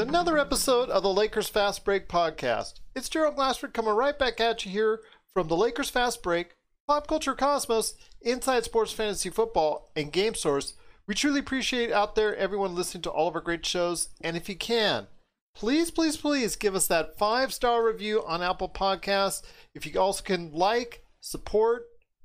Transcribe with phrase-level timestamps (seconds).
[0.00, 2.80] With another episode of the Lakers Fast Break podcast.
[2.96, 5.00] It's Gerald Glassford coming right back at you here
[5.30, 6.56] from the Lakers Fast Break,
[6.88, 10.72] Pop Culture Cosmos, Inside Sports Fantasy Football, and Game Source.
[11.06, 14.48] We truly appreciate out there everyone listening to all of our great shows, and if
[14.48, 15.06] you can,
[15.54, 19.42] please, please, please give us that five star review on Apple Podcasts.
[19.74, 21.82] If you also can like, support,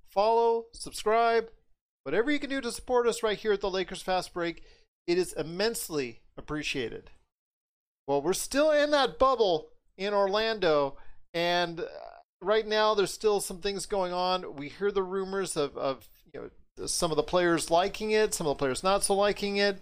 [0.08, 1.50] follow, subscribe,
[2.04, 4.64] whatever you can do to support us right here at the Lakers Fast Break,
[5.08, 7.10] it is immensely appreciated.
[8.08, 10.98] Well, we're still in that bubble in Orlando,
[11.34, 11.86] and uh,
[12.42, 14.56] right now there's still some things going on.
[14.56, 18.48] We hear the rumors of, of you know some of the players liking it, some
[18.48, 19.82] of the players not so liking it,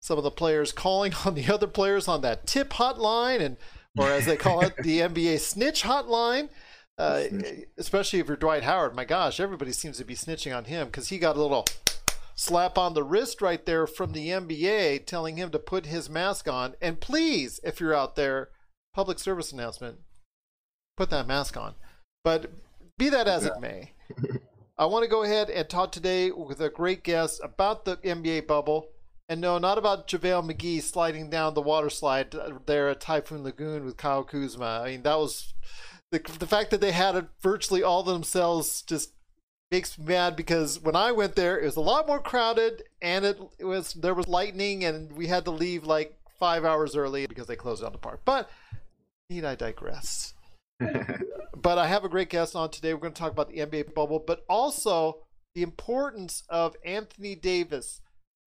[0.00, 3.56] some of the players calling on the other players on that tip hotline, and
[3.98, 6.48] or as they call it, the NBA snitch hotline.
[6.96, 7.24] Uh,
[7.76, 11.08] especially if you're Dwight Howard, my gosh, everybody seems to be snitching on him because
[11.08, 11.64] he got a little
[12.34, 16.48] slap on the wrist right there from the NBA telling him to put his mask
[16.48, 16.74] on.
[16.80, 18.50] And please, if you're out there,
[18.94, 19.98] public service announcement,
[20.96, 21.74] put that mask on.
[22.22, 22.50] But
[22.98, 23.92] be that as it may,
[24.78, 28.46] I want to go ahead and talk today with a great guest about the NBA
[28.46, 28.88] bubble.
[29.28, 32.34] And no, not about JaVale McGee sliding down the water slide
[32.66, 34.82] there at Typhoon Lagoon with Kyle Kuzma.
[34.84, 35.54] I mean, that was
[36.10, 39.13] the, the fact that they had it virtually all themselves just
[39.74, 43.24] makes me mad because when I went there, it was a lot more crowded and
[43.24, 47.26] it, it was there was lightning and we had to leave like five hours early
[47.26, 48.20] because they closed down the park.
[48.24, 48.48] But
[49.28, 50.34] need I digress?
[50.78, 52.94] but I have a great guest on today.
[52.94, 55.24] We're going to talk about the NBA bubble, but also
[55.56, 58.00] the importance of Anthony Davis.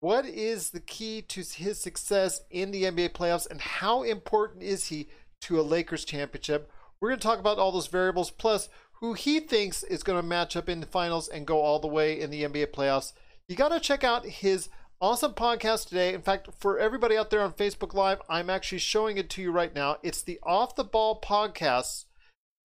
[0.00, 4.88] What is the key to his success in the NBA playoffs, and how important is
[4.88, 5.08] he
[5.42, 6.70] to a Lakers championship?
[7.00, 8.68] We're going to talk about all those variables, plus
[9.00, 11.88] who he thinks is going to match up in the finals and go all the
[11.88, 13.12] way in the NBA playoffs.
[13.48, 14.68] You got to check out his
[15.00, 16.14] awesome podcast today.
[16.14, 19.50] In fact, for everybody out there on Facebook Live, I'm actually showing it to you
[19.50, 19.98] right now.
[20.02, 22.06] It's the Off the Ball podcast.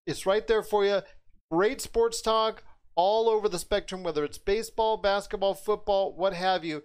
[0.08, 1.02] It's right there for you.
[1.52, 2.64] Great sports talk
[2.96, 6.84] all over the spectrum, whether it's baseball, basketball, football, what have you.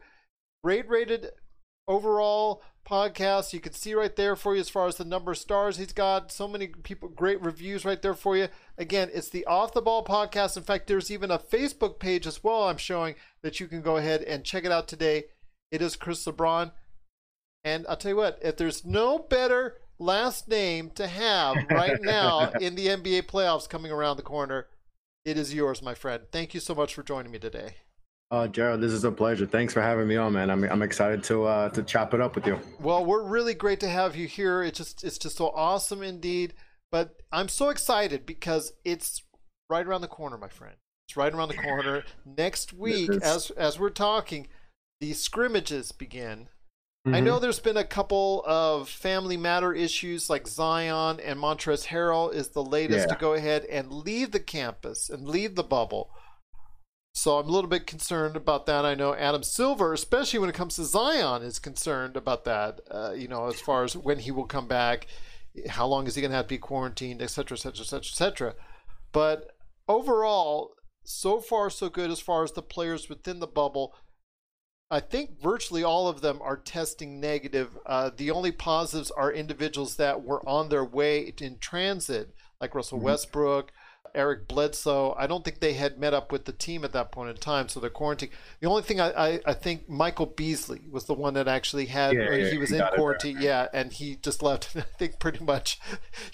[0.63, 1.31] Great rated
[1.87, 3.53] overall podcast.
[3.53, 5.93] You can see right there for you as far as the number of stars he's
[5.93, 6.31] got.
[6.31, 8.49] So many people, great reviews right there for you.
[8.79, 10.57] Again, it's the Off the Ball podcast.
[10.57, 12.65] In fact, there's even a Facebook page as well.
[12.65, 15.25] I'm showing that you can go ahead and check it out today.
[15.71, 16.73] It is Chris LeBron.
[17.65, 22.51] And I'll tell you what, if there's no better last name to have right now
[22.61, 24.67] in the NBA playoffs coming around the corner,
[25.25, 26.25] it is yours, my friend.
[26.31, 27.77] Thank you so much for joining me today.
[28.31, 29.47] Uh, Gerald, this is a pleasure.
[29.47, 30.51] Thanks for having me on, man.
[30.51, 32.59] I'm, I'm excited to uh, to chop it up with you.
[32.81, 34.63] Well, we're really great to have you here.
[34.63, 36.55] It's just it's just so awesome indeed.
[36.91, 39.23] But I'm so excited because it's
[39.69, 40.77] right around the corner, my friend.
[41.09, 42.05] It's right around the corner.
[42.25, 43.23] Next week, is.
[43.23, 44.49] as as we're talking,
[45.01, 46.49] the scrimmages begin.
[47.07, 47.25] I Mhm.
[47.25, 52.49] know there's been a couple of family matter issues like Zion and Montrezl Harrell is
[52.49, 56.11] the latest to go ahead and leave the campus and leave the bubble.
[57.17, 58.85] So I'm a little bit concerned about that.
[58.85, 62.81] I know Adam Silver, especially when it comes to Zion, is concerned about that.
[62.91, 65.07] Uh, you know, as far as when he will come back,
[65.69, 67.87] how long is he going to have to be quarantined, et cetera, et cetera, et
[67.87, 68.55] cetera, et cetera.
[69.13, 69.53] But
[69.87, 70.75] overall,
[71.05, 73.95] so far so good as far as the players within the bubble.
[74.91, 77.79] I think virtually all of them are testing negative.
[77.87, 82.99] Uh, the only positives are individuals that were on their way in transit, like Russell
[83.01, 83.73] Westbrook,
[84.15, 85.15] Eric Bledsoe.
[85.19, 87.69] I don't think they had met up with the team at that point in time,
[87.69, 88.33] so they're quarantined.
[88.61, 92.15] The only thing I, I, I think Michael Beasley was the one that actually had,
[92.15, 94.71] Yeah, yeah, he was he in quarantine, yeah, and he just left.
[94.77, 95.81] I think pretty much,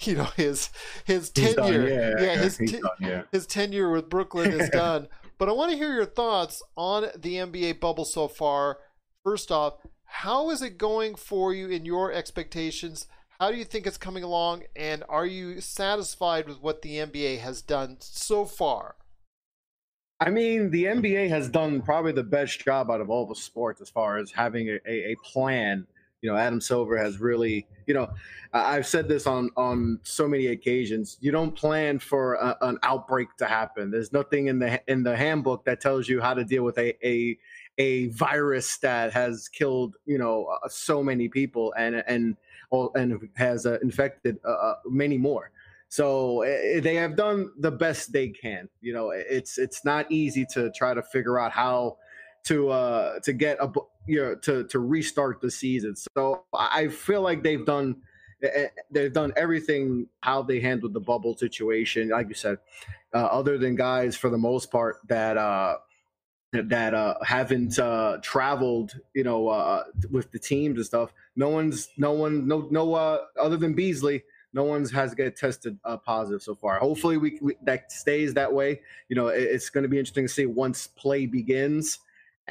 [0.01, 0.69] you know, his
[1.05, 3.23] his He's done, tenure, yeah, yeah, his te- done, yeah.
[3.31, 5.07] his tenure with Brooklyn is done.
[5.37, 8.77] But I want to hear your thoughts on the NBA bubble so far.
[9.23, 9.75] First off,
[10.05, 13.07] how is it going for you in your expectations?
[13.41, 17.39] How do you think it's coming along, and are you satisfied with what the NBA
[17.39, 18.93] has done so far?
[20.19, 23.81] I mean, the NBA has done probably the best job out of all the sports
[23.81, 25.87] as far as having a, a, a plan.
[26.21, 28.11] You know, Adam Silver has really, you know,
[28.53, 31.17] I've said this on on so many occasions.
[31.19, 33.89] You don't plan for a, an outbreak to happen.
[33.89, 36.95] There's nothing in the in the handbook that tells you how to deal with a
[37.03, 37.39] a
[37.79, 42.37] a virus that has killed, you know, uh, so many people and and
[42.71, 45.51] and has uh, infected uh, uh many more.
[45.89, 48.69] So uh, they have done the best they can.
[48.81, 51.97] You know, it's it's not easy to try to figure out how
[52.43, 53.71] to uh to get a
[54.07, 55.95] you know to to restart the season.
[56.15, 57.97] So I feel like they've done
[58.89, 62.09] they've done everything how they handled the bubble situation.
[62.09, 62.57] Like you said,
[63.13, 65.77] uh, other than guys for the most part that uh
[66.53, 71.89] that uh haven't uh traveled you know uh with the teams and stuff no one's
[71.97, 74.21] no one no no uh other than beasley
[74.53, 76.77] no one's has get tested uh, positive so far.
[76.79, 78.81] Hopefully, we, we that stays that way.
[79.07, 81.99] You know, it, it's going to be interesting to see once play begins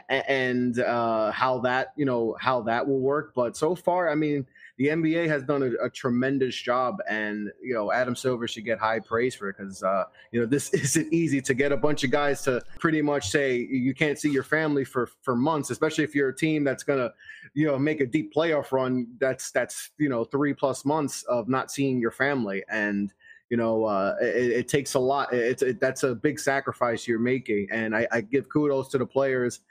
[0.09, 3.33] and uh, how that you know how that will work.
[3.35, 4.47] But so far, I mean,
[4.81, 8.79] the NBA has done a, a, tremendous job, and you know Adam Silver should get
[8.79, 12.03] high praise for it because uh, you know this isn't easy to get a bunch
[12.03, 16.03] of guys to pretty much say you can't see your family for for months, especially
[16.03, 17.13] if you're a team that's gonna
[17.53, 19.07] you know make a deep playoff run.
[19.19, 23.13] That's that's you know three plus months of not seeing your family and
[23.51, 25.33] you know, uh, it, it, takes a lot.
[25.33, 29.05] It's it, that's a big sacrifice you're making, and I, I, give kudos to the
[29.05, 29.63] players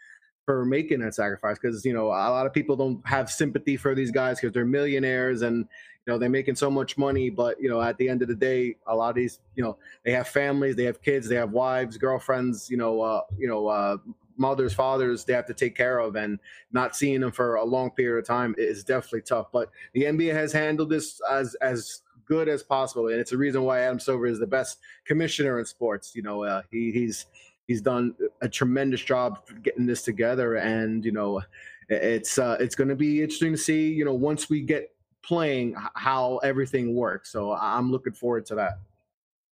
[0.50, 3.94] for making that sacrifice because you know a lot of people don't have sympathy for
[3.94, 7.70] these guys because they're millionaires and you know they're making so much money but you
[7.70, 10.28] know at the end of the day a lot of these you know they have
[10.28, 13.96] families they have kids they have wives girlfriends you know uh, you know uh,
[14.38, 16.40] mothers fathers they have to take care of and
[16.72, 20.34] not seeing them for a long period of time is definitely tough but the nba
[20.34, 24.26] has handled this as as good as possible and it's a reason why adam silver
[24.26, 27.28] is the best commissioner in sports you know uh, he, he's
[27.70, 31.40] he's done a tremendous job getting this together and you know
[31.88, 35.76] it's uh, it's going to be interesting to see you know once we get playing
[35.96, 37.32] how everything works.
[37.32, 38.80] So i'm looking forward to that.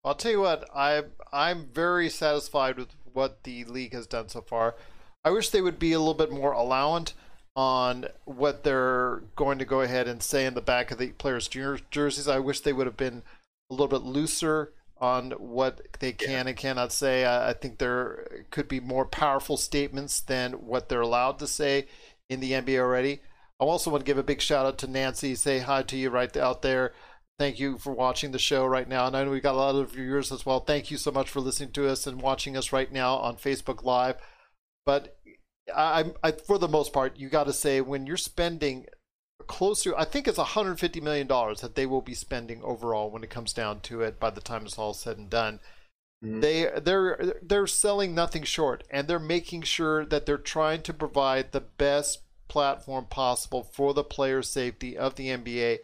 [0.03, 4.41] I'll tell you what i i'm very satisfied with what the league has done so
[4.41, 4.75] far.
[5.23, 7.13] I wish they would be a little bit more allowant
[7.55, 11.47] on what they're going to go ahead and say in the back of the players
[11.47, 12.27] jerseys.
[12.27, 13.23] I wish they would have been
[13.69, 16.47] a little bit looser on what they can yeah.
[16.47, 17.25] and cannot say.
[17.25, 21.87] I, I, think there could be more powerful statements than what they're allowed to say
[22.29, 23.21] in the NBA already.
[23.59, 25.35] I also want to give a big shout out to Nancy.
[25.35, 26.93] Say hi to you right out there.
[27.39, 29.05] Thank you for watching the show right now.
[29.05, 30.59] And I know we've got a lot of viewers as well.
[30.59, 33.83] Thank you so much for listening to us and watching us right now on Facebook
[33.83, 34.17] Live.
[34.85, 35.17] But
[35.75, 38.87] I, I for the most part, you got to say when you're spending
[39.45, 43.23] close to I think it's 150 million dollars that they will be spending overall when
[43.23, 45.59] it comes down to it by the time it's all said and done.
[46.23, 46.39] Mm-hmm.
[46.39, 51.51] They they're they're selling nothing short and they're making sure that they're trying to provide
[51.51, 55.79] the best platform possible for the player safety of the NBA.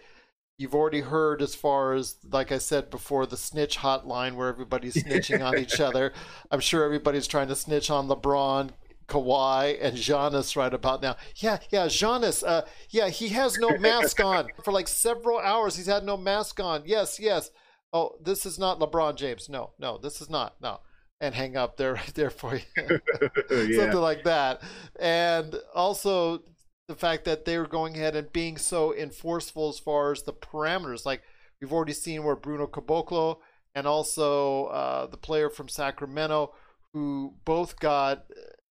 [0.58, 4.96] You've already heard as far as like I said before the snitch hotline where everybody's
[5.04, 6.14] snitching on each other.
[6.50, 8.72] I'm sure everybody's trying to snitch on LeBron,
[9.08, 11.16] Kawhi and Giannis right about now.
[11.36, 12.44] Yeah, yeah, Giannis.
[12.46, 15.76] Uh, yeah, he has no mask on for like several hours.
[15.76, 16.84] He's had no mask on.
[16.86, 17.52] Yes, yes.
[17.92, 19.50] Oh, this is not LeBron James.
[19.50, 20.56] No, no, this is not.
[20.62, 20.80] No,
[21.20, 22.62] and hang up there, right there for you.
[22.78, 23.78] yeah.
[23.78, 24.62] Something like that.
[25.00, 26.44] And also
[26.88, 30.34] the fact that they were going ahead and being so enforceful as far as the
[30.34, 31.06] parameters.
[31.06, 31.24] Like
[31.62, 33.38] we've already seen where Bruno Caboclo
[33.74, 36.54] and also uh, the player from Sacramento
[36.94, 38.26] who both got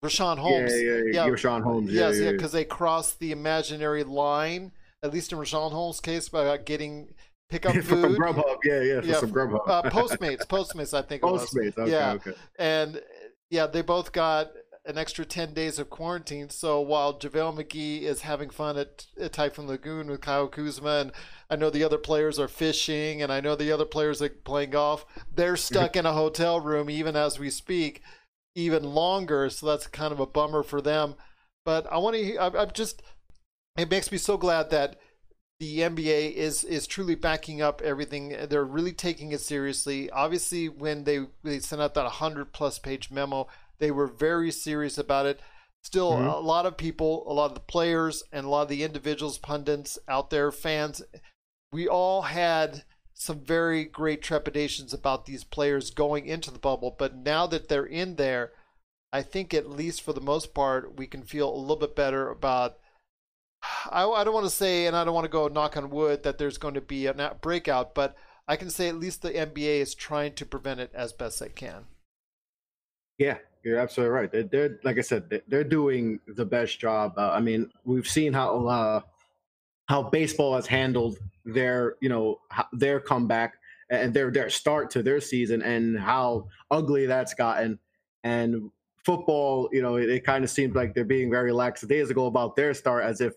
[0.05, 0.73] Richaun Holmes.
[0.73, 1.27] Yeah, yeah, yeah.
[1.27, 1.27] yeah.
[1.29, 1.93] Richaun Holmes.
[1.93, 6.29] Yes, yeah, because yeah, they crossed the imaginary line, at least in Richaun Holmes' case,
[6.29, 7.15] by getting
[7.51, 7.85] pickup food.
[7.85, 9.69] from Grubhub, yeah, yeah, for yeah, some Grubhub.
[9.69, 12.13] uh, Postmates, Postmates, I think Postmates, okay, yeah.
[12.13, 12.33] okay.
[12.59, 13.03] And
[13.51, 14.51] yeah, they both got
[14.87, 16.49] an extra 10 days of quarantine.
[16.49, 21.13] So while JaVale McGee is having fun at, at Typhoon Lagoon with Kyle Kuzma, and
[21.51, 24.71] I know the other players are fishing, and I know the other players are playing
[24.71, 25.05] golf,
[25.35, 28.03] they're stuck in a hotel room even as we speak
[28.61, 29.51] even longer.
[29.51, 31.15] So that's kind of a bummer for them.
[31.65, 32.39] But I want to.
[32.39, 33.03] I'm just.
[33.77, 34.97] It makes me so glad that
[35.61, 38.35] the NBA is is truly backing up everything.
[38.49, 40.11] They're really taking it seriously.
[40.11, 43.47] Obviously, when they they sent out that 100 plus page memo,
[43.79, 45.41] they were very serious about it.
[45.83, 46.29] Still, mm-hmm.
[46.29, 49.39] a lot of people, a lot of the players, and a lot of the individuals,
[49.39, 51.03] pundits out there, fans,
[51.73, 52.85] we all had
[53.21, 56.97] some very great trepidations about these players going into the bubble.
[56.99, 58.53] But now that they're in there,
[59.13, 62.31] I think at least for the most part, we can feel a little bit better
[62.31, 62.79] about
[63.91, 66.23] I, I don't want to say, and I don't want to go knock on wood
[66.23, 68.17] that there's going to be a breakout, but
[68.49, 71.51] I can say at least the NBA is trying to prevent it as best they
[71.51, 71.85] can.
[73.19, 74.33] Yeah, you're absolutely right.
[74.33, 77.19] They're, they're like I said, they're doing the best job.
[77.19, 79.01] Uh, I mean, we've seen how uh,
[79.91, 82.41] how baseball has handled their you know
[82.73, 83.55] their comeback
[83.91, 87.79] and their their start to their season and how ugly that's gotten.
[88.23, 88.71] And
[89.05, 92.27] football, you know, it, it kind of seems like they're being very lax days ago
[92.27, 93.35] about their start, as if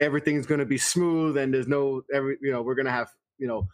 [0.00, 3.10] everything's going to be smooth and there's no every you know we're going to have
[3.38, 3.68] you know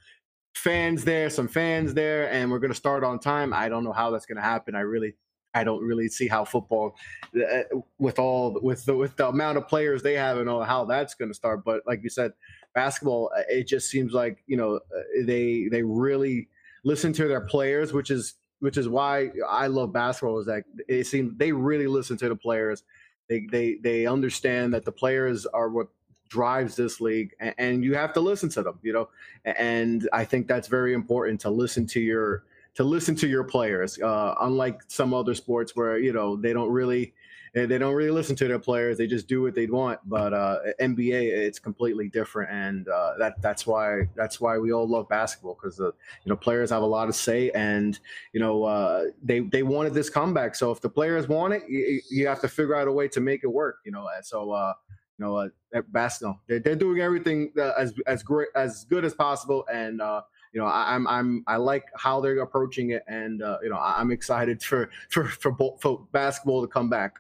[0.54, 3.52] fans there, some fans there, and we're going to start on time.
[3.52, 4.74] I don't know how that's going to happen.
[4.74, 5.14] I really
[5.54, 6.96] I don't really see how football,
[7.34, 7.62] uh,
[7.98, 11.14] with all with the with the amount of players they have and all how that's
[11.14, 11.64] going to start.
[11.64, 12.32] But like you said,
[12.74, 16.48] basketball, uh, it just seems like you know uh, they they really
[16.84, 20.38] listen to their players, which is which is why I love basketball.
[20.40, 22.82] Is that it seems they really listen to the players.
[23.28, 25.88] They they they understand that the players are what
[26.28, 29.08] drives this league and, and you have to listen to them you know
[29.46, 32.44] and i think that's very important to listen to your
[32.78, 33.98] to listen to your players.
[34.00, 37.12] Uh, unlike some other sports where you know they don't really
[37.54, 40.00] they don't really listen to their players; they just do what they want.
[40.04, 44.88] But uh, NBA, it's completely different, and uh, that that's why that's why we all
[44.88, 45.92] love basketball because the
[46.24, 47.98] you know players have a lot to say, and
[48.32, 50.54] you know uh, they they wanted this comeback.
[50.54, 53.20] So if the players want it, you, you have to figure out a way to
[53.20, 53.78] make it work.
[53.84, 54.74] You know, so uh,
[55.18, 59.14] you know, uh, basketball they're, they're doing everything uh, as as great as good as
[59.14, 63.42] possible, and uh, you know, I, am I'm I like how they're approaching it, and
[63.42, 67.16] uh, you know, I'm excited for for for, for basketball to come back.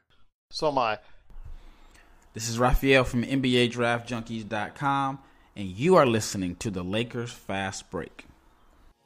[0.50, 0.98] So am I.
[2.32, 5.18] This is Raphael from NBA NBADraftJunkies.com,
[5.56, 8.24] and you are listening to the Lakers Fast Break.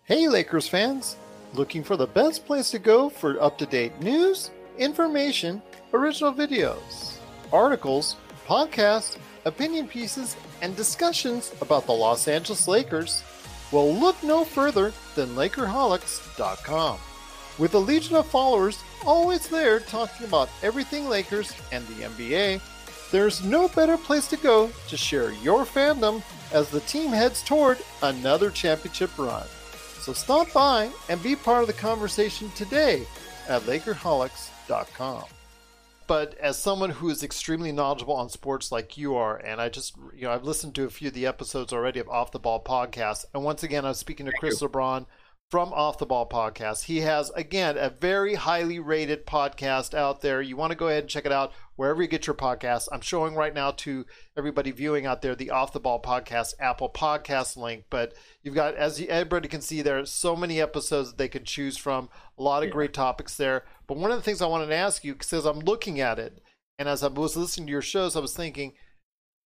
[0.05, 1.17] Hey, Lakers fans!
[1.55, 5.61] Looking for the best place to go for up to date news, information,
[5.93, 7.17] original videos,
[7.53, 13.23] articles, podcasts, opinion pieces, and discussions about the Los Angeles Lakers?
[13.73, 16.99] Well, look no further than Lakerholics.com.
[17.59, 22.61] With a legion of followers always there talking about everything Lakers and the NBA,
[23.11, 27.78] there's no better place to go to share your fandom as the team heads toward
[28.02, 29.47] another championship run.
[30.00, 33.06] So stop by and be part of the conversation today
[33.49, 35.25] at Lakerholics.com
[36.12, 39.97] but as someone who is extremely knowledgeable on sports like you are, and I just,
[40.14, 42.62] you know, I've listened to a few of the episodes already of Off the Ball
[42.62, 45.06] podcast, and once again, I was speaking to Chris LeBron
[45.52, 46.85] from Off the Ball podcast.
[46.85, 50.40] He has, again, a very highly rated podcast out there.
[50.40, 52.88] You want to go ahead and check it out wherever you get your podcasts.
[52.90, 56.88] I'm showing right now to everybody viewing out there the Off the Ball podcast Apple
[56.88, 61.18] Podcast link, but you've got, as everybody can see, there are so many episodes that
[61.18, 62.09] they can choose from.
[62.38, 62.73] A lot of yeah.
[62.73, 63.66] great topics there.
[63.87, 66.40] But one of the things I wanted to ask you, because I'm looking at it,
[66.78, 68.73] and as I was listening to your shows, I was thinking,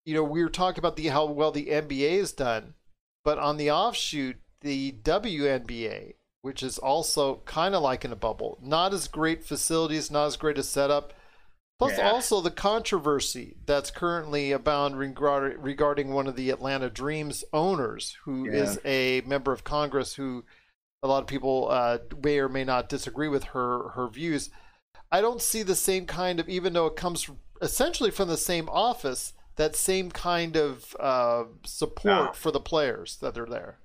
[0.06, 2.76] you know, we were talking about the how well the NBA is done,
[3.24, 8.58] but on the offshoot, the WNBA, which is also kind of like in a bubble,
[8.62, 11.14] not as great facilities, not as great a setup.
[11.78, 12.10] Plus, yeah.
[12.10, 18.54] also the controversy that's currently abound regarding one of the Atlanta Dreams owners, who yeah.
[18.54, 20.46] is a member of Congress who
[21.04, 24.50] a lot of people uh, may or may not disagree with her her views.
[25.12, 27.30] I don't see the same kind of, even though it comes
[27.62, 32.32] essentially from the same office, that same kind of uh, support no.
[32.34, 33.80] for the players that are there.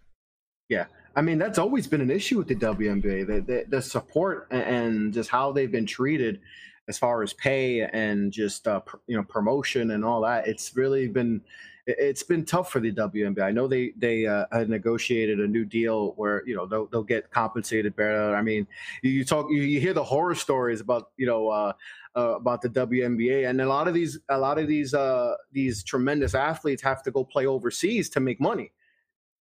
[0.71, 3.27] Yeah, I mean that's always been an issue with the WNBA.
[3.27, 6.41] The, the, the support and just how they've been treated,
[6.89, 10.47] as far as pay and just uh, you know promotion and all that.
[10.47, 11.43] It's really been
[11.87, 13.43] it's been tough for the WNBA.
[13.43, 17.31] I know they they uh, negotiated a new deal where you know they'll, they'll get
[17.31, 18.35] compensated better.
[18.35, 18.67] I mean,
[19.03, 21.73] you talk you, you hear the horror stories about you know uh,
[22.17, 25.83] uh, about the WNBA, and a lot of these a lot of these uh, these
[25.83, 28.71] tremendous athletes have to go play overseas to make money.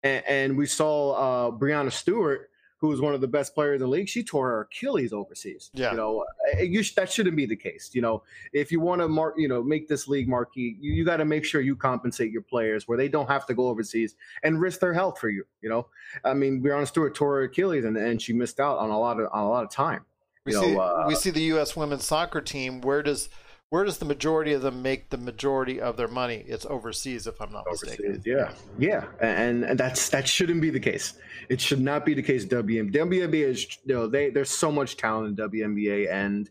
[0.02, 3.80] And, and we saw uh, Breanna Stewart who was one of the best players in
[3.82, 5.70] the league, she tore her Achilles overseas.
[5.74, 5.90] Yeah.
[5.90, 6.24] You know,
[6.60, 7.90] you sh- that shouldn't be the case.
[7.92, 8.22] You know,
[8.54, 11.26] if you want to mark, you know, make this league marquee, you, you got to
[11.26, 14.80] make sure you compensate your players where they don't have to go overseas and risk
[14.80, 15.44] their health for you.
[15.60, 15.86] You know,
[16.24, 19.20] I mean, Breanna Stewart tore her Achilles and, and she missed out on a lot
[19.20, 20.06] of on a lot of time.
[20.46, 21.76] We you see know, uh, we see the U.S.
[21.76, 22.80] women's soccer team.
[22.80, 23.28] Where does
[23.70, 26.44] where does the majority of them make the majority of their money?
[26.46, 28.22] It's overseas, if I'm not overseas, mistaken.
[28.26, 31.14] Yeah, yeah, and and that's that shouldn't be the case.
[31.48, 32.44] It should not be the case.
[32.44, 36.50] WM WNBA is you know they there's so much talent in WNBA and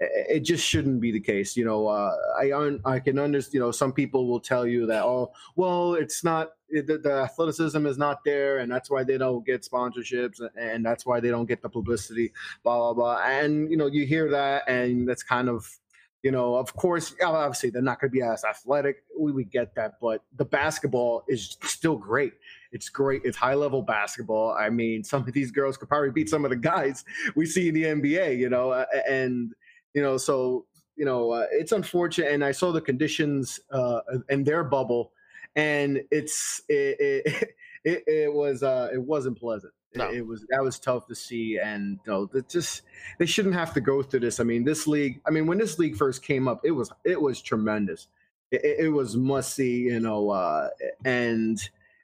[0.00, 1.56] it just shouldn't be the case.
[1.56, 3.54] You know, uh, I un- I can understand.
[3.54, 7.86] You know, some people will tell you that oh well, it's not the, the, athleticism
[7.86, 11.46] is not there, and that's why they don't get sponsorships, and that's why they don't
[11.46, 12.32] get the publicity.
[12.62, 13.22] Blah blah blah.
[13.24, 15.68] And you know, you hear that, and that's kind of
[16.24, 19.04] You know, of course, obviously they're not going to be as athletic.
[19.16, 22.32] We we get that, but the basketball is still great.
[22.72, 23.20] It's great.
[23.26, 24.56] It's high level basketball.
[24.58, 27.04] I mean, some of these girls could probably beat some of the guys
[27.36, 28.38] we see in the NBA.
[28.38, 28.72] You know,
[29.06, 29.52] and
[29.92, 30.64] you know, so
[30.96, 32.32] you know, uh, it's unfortunate.
[32.32, 34.00] And I saw the conditions uh,
[34.30, 35.12] in their bubble,
[35.56, 37.48] and it's it it,
[37.84, 39.74] it, it was uh, it wasn't pleasant.
[39.96, 40.10] No.
[40.10, 42.82] It, was that was tough to see, and you know, just
[43.18, 44.40] they shouldn't have to go through this.
[44.40, 45.20] I mean, this league.
[45.26, 48.08] I mean, when this league first came up, it was it was tremendous.
[48.50, 50.70] It, it was must see, you know, uh,
[51.04, 51.58] and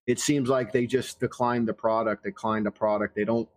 [0.06, 2.22] it seems like they just declined the product.
[2.22, 3.16] Declined the product.
[3.16, 3.48] They don't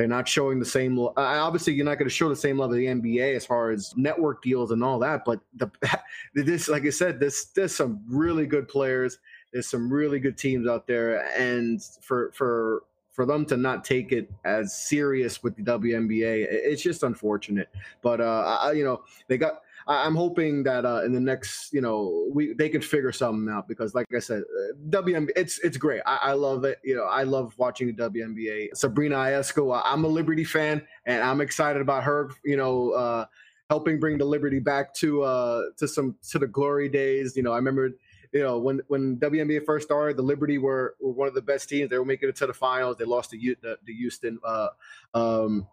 [0.00, 0.98] they're not showing the same.
[0.98, 3.70] Uh, obviously, you're not going to show the same level of the NBA as far
[3.70, 5.26] as network deals and all that.
[5.26, 5.70] But the
[6.34, 9.18] this, like I said, this there's some really good players.
[9.52, 14.12] There's some really good teams out there, and for for for them to not take
[14.12, 17.68] it as serious with the WNBA, it's just unfortunate.
[18.02, 21.72] But uh, I, you know, they got I, am hoping that uh, in the next,
[21.72, 25.58] you know, we they can figure something out because, like I said, uh, WNBA, it's
[25.60, 26.02] it's great.
[26.06, 26.78] I, I, love it.
[26.84, 28.76] You know, I love watching the WNBA.
[28.76, 32.30] Sabrina Ionescu, I'm a Liberty fan, and I'm excited about her.
[32.44, 32.90] You know.
[32.92, 33.26] Uh,
[33.68, 37.36] helping bring the Liberty back to uh to some to the glory days.
[37.36, 37.90] You know, I remember
[38.32, 41.68] you know when when WNBA first started, the Liberty were, were one of the best
[41.68, 41.90] teams.
[41.90, 42.96] They were making it to the finals.
[42.96, 44.68] They lost to the, the Houston uh,
[45.14, 45.66] um,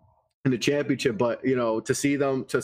[0.45, 1.17] in the championship.
[1.17, 2.61] But you know, to see them to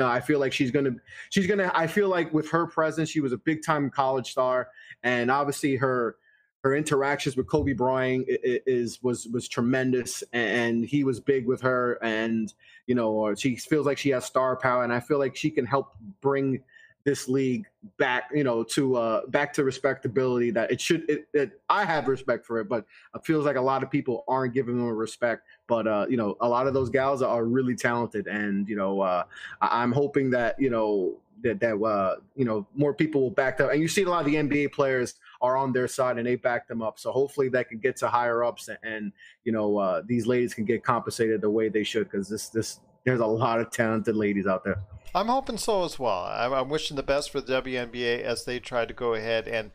[0.00, 0.96] uh, I feel like she's gonna
[1.30, 4.68] she's gonna I feel like with her presence, she was a big time college star,
[5.02, 6.16] and obviously her
[6.62, 11.98] her interactions with Kobe Bryant is was was tremendous, and he was big with her,
[12.02, 12.52] and
[12.86, 15.66] you know she feels like she has star power, and I feel like she can
[15.66, 16.62] help bring
[17.04, 17.66] this league
[17.98, 21.08] back, you know, to uh back to respectability that it should.
[21.08, 22.84] It, it, I have respect for it, but
[23.14, 25.46] it feels like a lot of people aren't giving them respect.
[25.66, 29.00] But uh, you know, a lot of those gals are really talented, and you know,
[29.00, 29.24] uh,
[29.60, 33.70] I'm hoping that you know that that uh, you know more people will back up.
[33.70, 36.36] And you see a lot of the NBA players are on their side and they
[36.36, 36.98] back them up.
[36.98, 39.12] So hopefully that can get to higher ups, and, and
[39.44, 42.80] you know uh, these ladies can get compensated the way they should because this this
[43.04, 44.78] there's a lot of talented ladies out there.
[45.14, 46.24] I'm hoping so as well.
[46.24, 49.70] I'm, I'm wishing the best for the WNBA as they try to go ahead and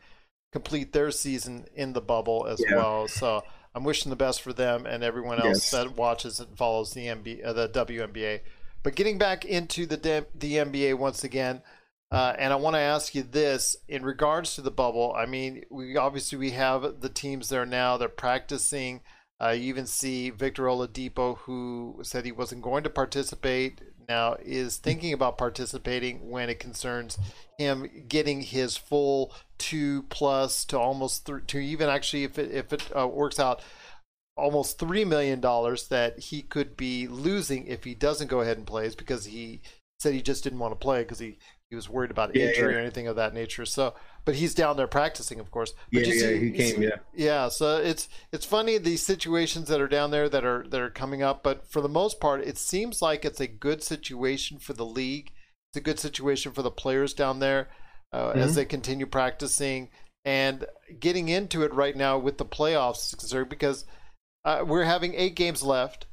[0.52, 2.76] complete their season in the bubble as yeah.
[2.76, 3.08] well.
[3.08, 3.42] So
[3.74, 5.70] I'm wishing the best for them and everyone else yes.
[5.70, 8.40] that watches and follows the NBA, uh, the WNBA.
[8.82, 11.62] But getting back into the the NBA once again,
[12.10, 15.14] uh, and I want to ask you this in regards to the bubble.
[15.16, 17.96] I mean, we obviously we have the teams there now.
[17.96, 19.02] They're practicing.
[19.40, 24.76] Uh, you even see Victor Oladipo, who said he wasn't going to participate, now is
[24.76, 27.16] thinking about participating when it concerns
[27.58, 32.72] him getting his full two plus to almost three, to even actually if it if
[32.72, 33.62] it uh, works out
[34.36, 38.66] almost three million dollars that he could be losing if he doesn't go ahead and
[38.66, 39.60] plays because he
[40.00, 41.38] said he just didn't want to play because he
[41.70, 42.78] he was worried about yeah, injury yeah.
[42.78, 43.64] or anything of that nature.
[43.64, 45.72] So, but he's down there practicing, of course.
[45.92, 46.82] But yeah, see, yeah, he came.
[46.82, 47.48] Yeah, yeah.
[47.48, 51.22] So it's it's funny these situations that are down there that are that are coming
[51.22, 51.44] up.
[51.44, 55.32] But for the most part, it seems like it's a good situation for the league.
[55.70, 57.68] It's a good situation for the players down there
[58.12, 58.40] uh, mm-hmm.
[58.40, 59.90] as they continue practicing
[60.24, 60.66] and
[60.98, 63.16] getting into it right now with the playoffs,
[63.48, 63.84] because
[64.44, 66.06] uh, we're having eight games left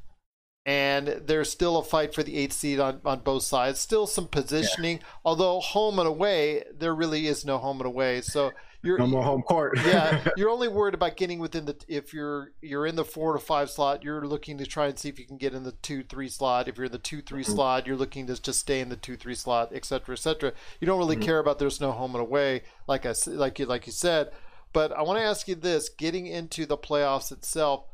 [0.68, 3.80] and there's still a fight for the eighth seed on, on both sides.
[3.80, 5.04] Still some positioning, yeah.
[5.24, 8.20] although home and away, there really is no home and away.
[8.20, 8.52] So
[8.84, 9.80] you're no more home court.
[9.86, 11.78] yeah, you're only worried about getting within the.
[11.88, 15.08] If you're you're in the four to five slot, you're looking to try and see
[15.08, 16.68] if you can get in the two three slot.
[16.68, 17.54] If you're in the two 3 mm-hmm.
[17.54, 20.14] slot, you're looking to just stay in the two three slot, etc.
[20.14, 20.52] etc.
[20.82, 21.24] You don't really mm-hmm.
[21.24, 24.32] care about there's no home and away, like I like you like you said.
[24.74, 27.86] But I want to ask you this: getting into the playoffs itself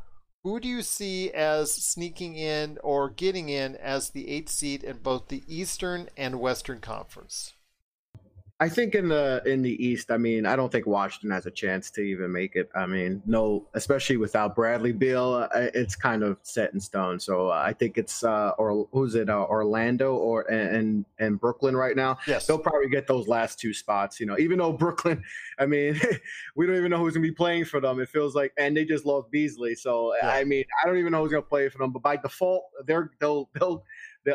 [0.43, 4.97] who do you see as sneaking in or getting in as the eighth seed in
[4.97, 7.53] both the Eastern and Western Conference?
[8.63, 11.52] I think in the in the East, I mean, I don't think Washington has a
[11.52, 12.69] chance to even make it.
[12.73, 17.19] I mean, no, especially without Bradley Beal, uh, it's kind of set in stone.
[17.19, 21.76] So uh, I think it's uh, or who's it, uh, Orlando or and and Brooklyn
[21.76, 22.19] right now.
[22.26, 24.17] Yes, they'll probably get those last two spots.
[24.21, 25.21] You know, even though Brooklyn,
[25.60, 25.99] I mean,
[26.56, 27.99] we don't even know who's gonna be playing for them.
[27.99, 29.76] It feels like, and they just lost Beasley.
[29.76, 30.30] So yeah.
[30.30, 31.91] I mean, I don't even know who's gonna play for them.
[31.91, 33.84] But by default, they're they'll they'll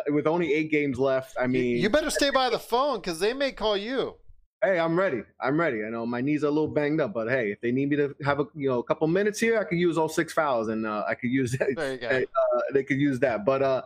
[0.08, 3.32] with only eight games left, I mean, you better stay by the phone because they
[3.32, 4.14] may call you.
[4.62, 5.22] Hey, I'm ready.
[5.40, 5.84] I'm ready.
[5.84, 7.96] I know my knees are a little banged up, but hey, if they need me
[7.96, 10.68] to have a you know a couple minutes here, I could use all six fouls,
[10.68, 11.68] and uh, I could use that.
[11.76, 12.08] There you go.
[12.08, 13.82] Uh, they could use that, but uh,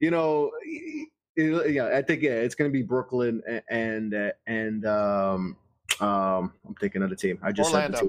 [0.00, 3.62] you know, it, yeah, I think yeah, it's gonna be Brooklyn and
[4.12, 5.56] and, and um,
[6.00, 7.38] um, I'm thinking of the team.
[7.42, 8.08] I just Orlando.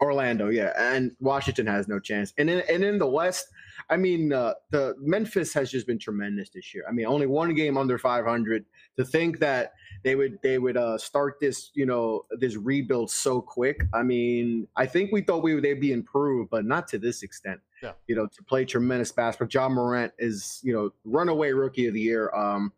[0.00, 2.32] Orlando, yeah, and Washington has no chance.
[2.38, 3.48] And in and in the West,
[3.88, 6.84] I mean, uh, the Memphis has just been tremendous this year.
[6.88, 8.64] I mean, only one game under 500.
[8.96, 13.40] To think that they would they would uh, start this you know this rebuild so
[13.40, 13.82] quick.
[13.92, 17.22] I mean, I think we thought we would they'd be improved, but not to this
[17.22, 17.60] extent.
[17.82, 17.92] Yeah.
[18.08, 19.48] You know, to play tremendous basketball.
[19.52, 22.30] Ja Morant is you know runaway rookie of the year.
[22.34, 22.72] Um,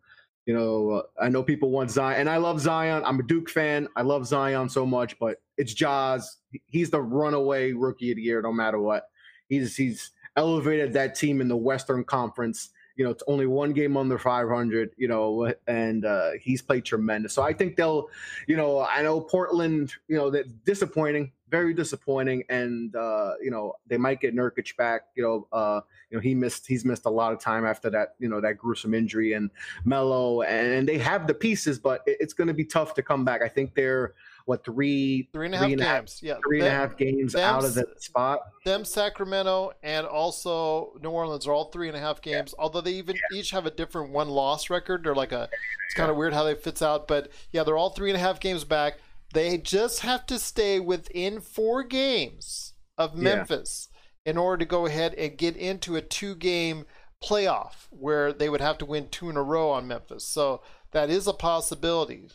[0.45, 3.03] you know, uh, I know people want Zion, and I love Zion.
[3.05, 3.87] I'm a Duke fan.
[3.95, 6.37] I love Zion so much, but it's Jaws.
[6.65, 9.09] He's the runaway rookie of the year, no matter what.
[9.47, 12.69] He's he's elevated that team in the Western Conference.
[12.95, 14.91] You know, it's only one game under 500.
[14.97, 17.33] You know, and uh, he's played tremendous.
[17.33, 18.09] So I think they'll,
[18.47, 19.93] you know, I know Portland.
[20.07, 25.03] You know, that disappointing, very disappointing, and uh, you know they might get Nurkic back.
[25.15, 28.15] You know, uh, you know he missed he's missed a lot of time after that.
[28.19, 29.51] You know that gruesome injury and
[29.85, 33.41] Melo, and they have the pieces, but it's going to be tough to come back.
[33.41, 34.13] I think they're
[34.45, 36.19] what three Three and a half games.
[36.21, 36.35] yeah.
[36.45, 38.39] three and a half games them out of the spot.
[38.65, 42.53] them Sacramento and also New Orleans are all three and a half games.
[42.59, 45.03] Although they even each have a different one loss record.
[45.03, 45.49] They're like a
[45.87, 48.19] it's kind of weird how they fits out, but yeah, they're all three and a
[48.21, 48.95] half games back.
[49.33, 53.23] They just have to stay within four games of Yeah.
[53.35, 53.87] Memphis
[54.25, 56.85] in order to go ahead and get into a two game
[57.23, 60.25] playoff where they would have to win two in a row on Memphis.
[60.25, 62.29] So that is a possibility.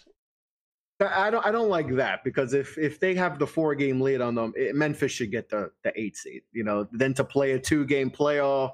[1.01, 1.47] I don't.
[1.47, 4.53] I don't like that because if if they have the four game lead on them,
[4.57, 6.43] it, Memphis should get the the eight seed.
[6.53, 8.73] You know, then to play a two game playoff,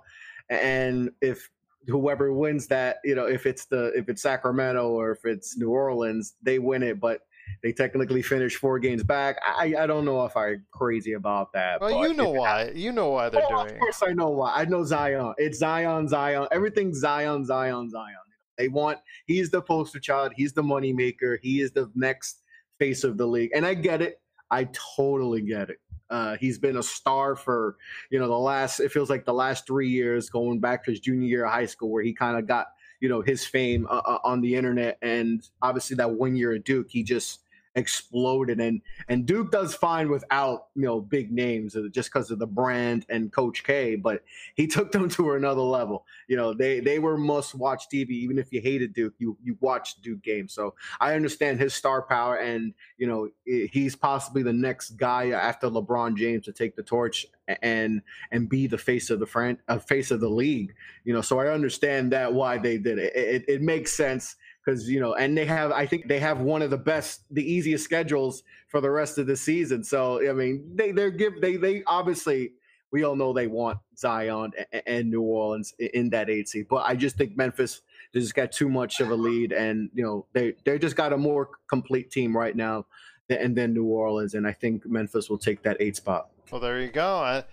[0.48, 1.50] and if
[1.86, 5.68] whoever wins that, you know, if it's the if it's Sacramento or if it's New
[5.70, 7.20] Orleans, they win it, but
[7.62, 9.38] they technically finish four games back.
[9.46, 11.82] I I don't know if I'm crazy about that.
[11.82, 12.72] Well, but you know why.
[12.74, 14.54] You know why they're Oh, doing Of course, I know why.
[14.54, 15.34] I know Zion.
[15.36, 16.48] It's Zion, Zion.
[16.50, 18.16] Everything's Zion, Zion, Zion.
[18.56, 18.98] They want.
[19.26, 20.32] He's the poster child.
[20.34, 21.38] He's the moneymaker.
[21.42, 22.42] He is the next
[22.78, 24.20] face of the league, and I get it.
[24.50, 25.78] I totally get it.
[26.10, 27.76] Uh, he's been a star for
[28.10, 28.80] you know the last.
[28.80, 31.66] It feels like the last three years, going back to his junior year of high
[31.66, 32.66] school, where he kind of got
[33.00, 36.64] you know his fame uh, uh, on the internet, and obviously that one year at
[36.64, 37.43] Duke, he just
[37.76, 42.38] exploded and and Duke does fine without you know big names uh, just because of
[42.38, 44.22] the brand and Coach K, but
[44.54, 46.06] he took them to another level.
[46.28, 49.56] You know they they were must watch TV even if you hated Duke, you you
[49.60, 50.52] watched Duke games.
[50.52, 55.68] So I understand his star power and you know he's possibly the next guy after
[55.68, 57.26] LeBron James to take the torch
[57.62, 60.74] and and be the face of the fran- uh, face of the league.
[61.04, 63.14] You know so I understand that why they did it.
[63.16, 66.40] It, it, it makes sense because you know, and they have, I think they have
[66.40, 69.84] one of the best, the easiest schedules for the rest of the season.
[69.84, 72.52] So I mean, they they're give they they obviously
[72.90, 76.84] we all know they want Zion and, and New Orleans in that eight seed, but
[76.86, 77.82] I just think Memphis
[78.14, 81.18] just got too much of a lead, and you know they they just got a
[81.18, 82.86] more complete team right now,
[83.28, 86.28] and then New Orleans, and I think Memphis will take that eight spot.
[86.50, 87.16] Well, there you go.
[87.16, 87.44] I,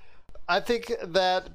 [0.48, 1.50] I think that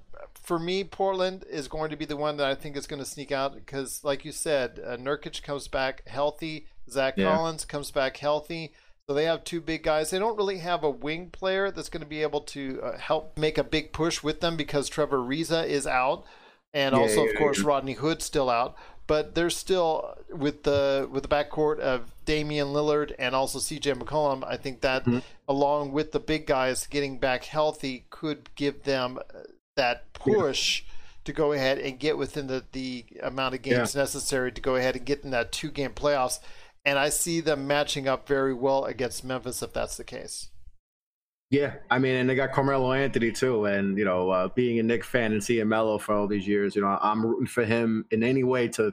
[0.46, 3.04] for me, Portland is going to be the one that I think is going to
[3.14, 6.66] sneak out because, like you said, uh, Nurkic comes back healthy.
[6.88, 7.34] Zach Yeah.
[7.34, 8.72] Collins comes back healthy.
[9.08, 10.10] So they have two big guys.
[10.10, 13.36] They don't really have a wing player that's going to be able to uh, help
[13.36, 16.24] make a big push with them because Trevor Ariza is out,
[16.72, 17.66] and Yeah, also, of yeah, course, yeah.
[17.66, 18.76] Rodney Hood's still out.
[19.08, 23.92] But they're still with the with the backcourt of Damian Lillard and also C.J.
[23.94, 24.44] McCollum.
[24.44, 25.18] I think that Mm-hmm.
[25.48, 29.38] along with the big guys getting back healthy could give them uh,
[29.76, 30.84] that push
[31.24, 34.96] to go ahead and get within the, the amount of games necessary to go ahead
[34.96, 36.40] and get in that two game playoffs.
[36.84, 40.48] And I see them matching up very well against Memphis if that's the case.
[41.50, 44.82] Yeah, I mean, and they got Carmelo Anthony too, and you know, uh, being a
[44.82, 48.04] Knick fan and seeing Melo for all these years, you know, I'm rooting for him
[48.10, 48.92] in any way to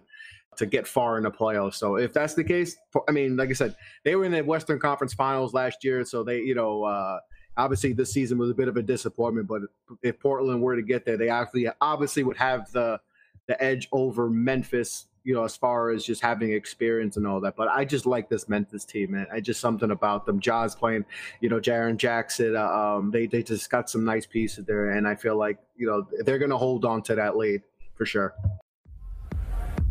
[0.57, 1.75] to get far in the playoffs.
[1.75, 4.79] So if that's the case, I mean, like I said, they were in the Western
[4.79, 7.19] Conference Finals last year, so they, you know, uh,
[7.57, 9.47] obviously this season was a bit of a disappointment.
[9.47, 9.61] But
[10.01, 12.99] if Portland were to get there, they actually obviously would have the
[13.47, 15.07] the edge over Memphis.
[15.25, 18.27] You know, as far as just having experience and all that, but I just like
[18.27, 19.25] this Memphis team, man.
[19.31, 20.41] I just something about them.
[20.41, 21.05] Jaws playing
[21.39, 22.57] you know, Jaren Jackson.
[22.57, 25.87] Uh, um, they they just got some nice pieces there, and I feel like you
[25.87, 27.61] know they're going to hold on to that lead
[27.95, 28.35] for sure.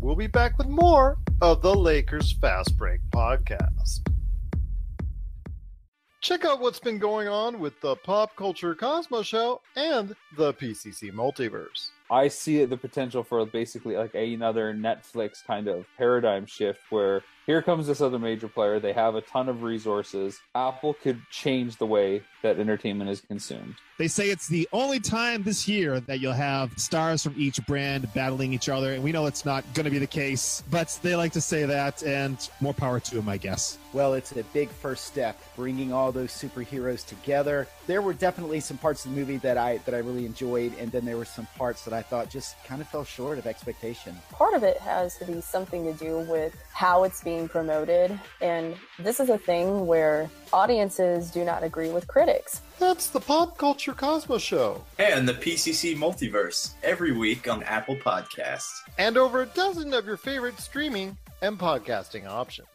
[0.01, 4.01] We'll be back with more of the Lakers Fast Break podcast.
[6.23, 11.11] Check out what's been going on with the Pop Culture Cosmos Show and the PCC
[11.11, 11.89] Multiverse.
[12.09, 17.61] I see the potential for basically like another Netflix kind of paradigm shift where here
[17.61, 18.79] comes this other major player.
[18.79, 20.39] They have a ton of resources.
[20.55, 23.75] Apple could change the way that entertainment is consumed.
[23.97, 28.11] They say it's the only time this year that you'll have stars from each brand
[28.13, 31.15] battling each other, and we know it's not going to be the case, but they
[31.15, 33.77] like to say that, and more power to them, I guess.
[33.93, 37.67] Well, it's a big first step, bringing all those superheroes together.
[37.85, 40.91] There were definitely some parts of the movie that I that I really enjoyed, and
[40.91, 44.17] then there were some parts that I thought just kind of fell short of expectation.
[44.31, 48.19] Part of it has to be something to do with how it's being promoted.
[48.41, 52.32] And this is a thing where audiences do not agree with critics.
[52.79, 54.83] That's the Pop Culture Cosmos Show.
[54.99, 58.71] And the PCC Multiverse every week on Apple Podcasts.
[58.97, 62.67] And over a dozen of your favorite streaming and podcasting options.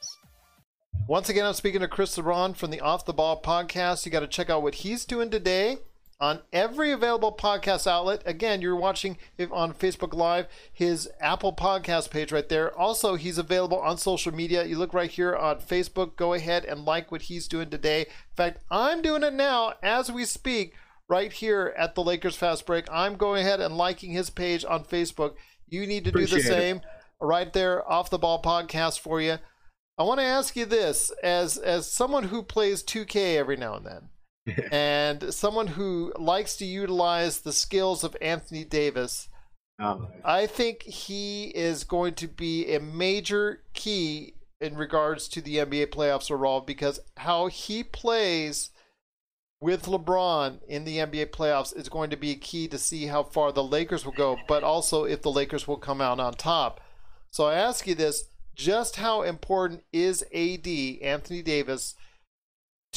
[1.06, 4.04] Once again, I'm speaking to Chris LeBron from the Off the Ball podcast.
[4.04, 5.78] You got to check out what he's doing today
[6.20, 8.22] on every available podcast outlet.
[8.26, 9.18] Again, you're watching
[9.50, 12.76] on Facebook Live, his Apple Podcast page right there.
[12.76, 14.64] Also, he's available on social media.
[14.64, 16.16] You look right here on Facebook.
[16.16, 18.00] Go ahead and like what he's doing today.
[18.02, 20.74] In fact, I'm doing it now as we speak,
[21.08, 22.86] right here at the Lakers Fast Break.
[22.90, 25.34] I'm going ahead and liking his page on Facebook.
[25.66, 26.76] You need to Appreciate do the same.
[26.76, 26.82] It.
[27.20, 29.38] Right there, off the ball podcast for you.
[29.98, 33.84] I want to ask you this as as someone who plays 2K every now and
[33.84, 34.08] then
[34.72, 39.28] and someone who likes to utilize the skills of Anthony Davis.
[39.80, 40.08] Oh.
[40.24, 45.88] I think he is going to be a major key in regards to the NBA
[45.88, 48.70] playoffs overall because how he plays
[49.60, 53.52] with LeBron in the NBA playoffs is going to be key to see how far
[53.52, 56.80] the Lakers will go, but also if the Lakers will come out on top.
[57.30, 60.66] So I ask you this just how important is AD,
[61.02, 61.94] Anthony Davis,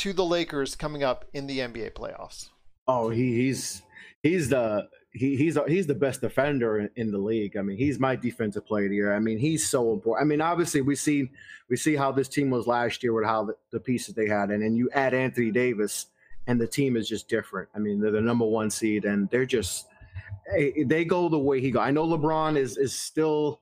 [0.02, 2.50] to the Lakers coming up in the NBA playoffs?
[2.88, 3.84] Oh, he, he's
[4.24, 7.56] he's the he, he's he's the best defender in, the league.
[7.56, 9.16] I mean, he's my defensive player of the year.
[9.16, 10.26] I mean, he's so important.
[10.26, 11.30] I mean, obviously we see
[11.70, 14.50] we see how this team was last year with how the, the pieces they had,
[14.50, 16.08] and then you add Anthony Davis,
[16.48, 17.70] and the team is just different.
[17.76, 19.86] I mean, they're the number one seed, and they're just
[20.84, 21.80] they go the way he go.
[21.80, 23.62] I know LeBron is is still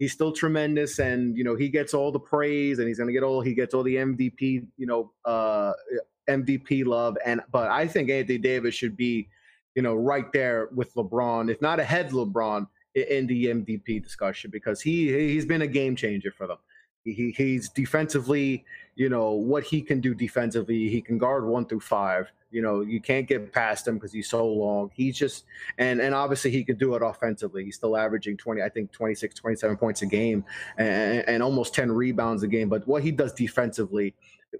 [0.00, 3.12] he's still tremendous and you know he gets all the praise and he's going to
[3.12, 5.72] get all he gets all the MVP you know uh
[6.28, 9.28] MVP love and but I think Anthony Davis should be
[9.76, 14.80] you know right there with LeBron if not ahead LeBron in the MVP discussion because
[14.80, 16.58] he he's been a game changer for them.
[17.04, 20.90] He, he's defensively, you know, what he can do defensively.
[20.90, 22.30] He can guard one through five.
[22.50, 24.90] You know, you can't get past him because he's so long.
[24.92, 25.44] He's just,
[25.78, 27.64] and and obviously he can do it offensively.
[27.64, 30.44] He's still averaging 20, I think 26, 27 points a game
[30.76, 32.68] and, and almost 10 rebounds a game.
[32.68, 34.14] But what he does defensively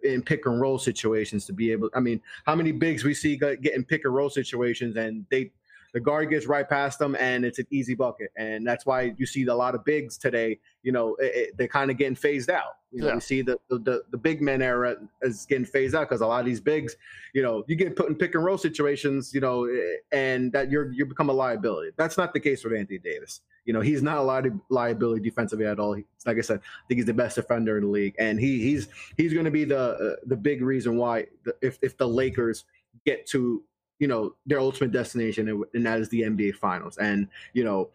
[0.05, 3.37] in pick and roll situations to be able, I mean, how many bigs we see
[3.37, 5.51] getting pick and roll situations and they,
[5.93, 8.31] the guard gets right past them and it's an easy bucket.
[8.37, 11.69] And that's why you see a lot of bigs today, you know, it, it, they're
[11.69, 12.77] kind of getting phased out.
[12.93, 13.15] You know, yeah.
[13.15, 16.41] you see the, the, the big men era is getting phased out because a lot
[16.41, 16.97] of these bigs,
[17.35, 19.69] you know, you get put in pick and roll situations, you know,
[20.11, 21.93] and that you're you become a liability.
[21.97, 23.43] That's not the case with Anthony Davis.
[23.65, 25.93] You know, he's not a li- liability defensively at all.
[25.93, 28.61] He, like I said, I think he's the best defender in the league, and he
[28.61, 32.09] he's he's going to be the uh, the big reason why the, if if the
[32.09, 32.65] Lakers
[33.07, 33.63] get to
[34.01, 36.97] you know their ultimate destination, and that is the NBA Finals.
[36.97, 37.91] And you know,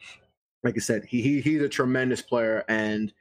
[0.63, 3.11] like I said, he, he he's a tremendous player, and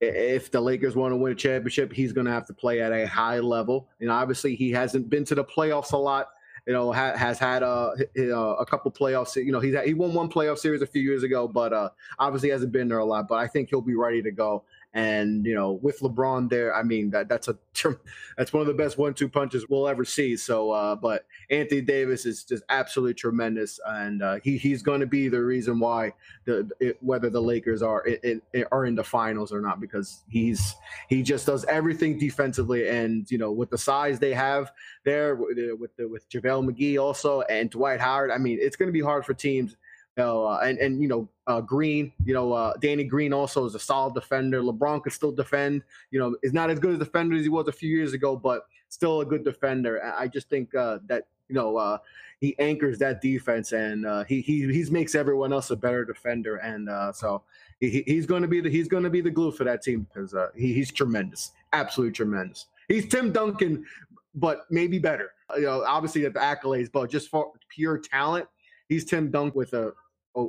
[0.00, 2.90] if the Lakers want to win a championship, he's going to have to play at
[2.90, 3.88] a high level.
[4.00, 6.28] And obviously, he hasn't been to the playoffs a lot.
[6.66, 9.36] You know, ha- has had a a couple playoffs.
[9.36, 11.90] You know, he's had, he won one playoff series a few years ago, but uh,
[12.18, 13.28] obviously hasn't been there a lot.
[13.28, 14.64] But I think he'll be ready to go.
[14.94, 17.56] And you know, with LeBron there, I mean that that's a
[18.36, 20.36] that's one of the best one-two punches we'll ever see.
[20.36, 25.06] So, uh, but Anthony Davis is just absolutely tremendous, and uh, he he's going to
[25.06, 26.12] be the reason why
[26.44, 30.24] the it, whether the Lakers are it, it, are in the finals or not because
[30.28, 30.74] he's
[31.08, 34.72] he just does everything defensively, and you know with the size they have
[35.04, 38.88] there with with, the, with JaVale McGee also and Dwight Howard, I mean it's going
[38.88, 39.76] to be hard for teams
[40.16, 43.64] you know, uh, and and you know uh, Green, you know uh, Danny Green also
[43.64, 44.60] is a solid defender.
[44.60, 45.82] LeBron could still defend.
[46.10, 48.36] You know, is not as good a defender as he was a few years ago,
[48.36, 50.02] but still a good defender.
[50.04, 51.98] I just think uh, that you know uh,
[52.40, 56.56] he anchors that defense, and uh, he he he makes everyone else a better defender,
[56.56, 57.42] and so
[57.80, 60.06] he, he's going to be the he's going to be the glue for that team
[60.12, 62.66] because he, he's tremendous, absolutely tremendous.
[62.88, 63.86] He's Tim Duncan,
[64.34, 65.32] but maybe better.
[65.56, 68.46] You know, obviously at the accolades, but just for pure talent
[68.92, 69.92] he's Tim Dunk with a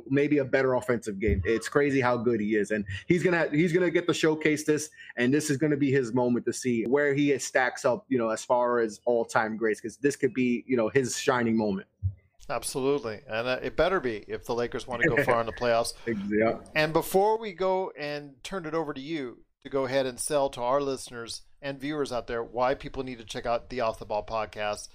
[0.08, 1.42] maybe a better offensive game.
[1.44, 4.90] It's crazy how good he is, and he's gonna he's gonna get to showcase this,
[5.16, 8.30] and this is gonna be his moment to see where he stacks up, you know,
[8.30, 11.86] as far as all time greats, because this could be you know his shining moment.
[12.48, 15.52] Absolutely, and uh, it better be if the Lakers want to go far in the
[15.60, 15.94] playoffs.
[16.28, 16.58] yeah.
[16.74, 20.50] And before we go and turn it over to you to go ahead and sell
[20.50, 23.98] to our listeners and viewers out there why people need to check out the Off
[23.98, 24.88] the Ball podcast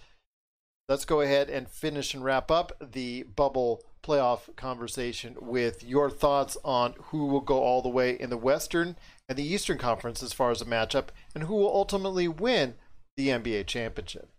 [0.89, 6.57] let's go ahead and finish and wrap up the bubble playoff conversation with your thoughts
[6.63, 8.95] on who will go all the way in the Western
[9.27, 12.75] and the Eastern Conference as far as a matchup and who will ultimately win
[13.17, 14.29] the NBA championship.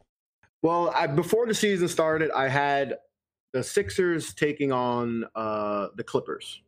[0.63, 2.97] Well, I, before the season started, I had
[3.53, 6.61] the Sixers taking on uh, the Clippers.